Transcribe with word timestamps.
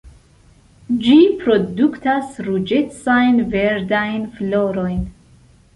Ĝi 1.03 1.17
produktas 1.43 2.33
ruĝecajn 2.49 3.45
verdajn 3.55 4.29
florojn. 4.41 5.03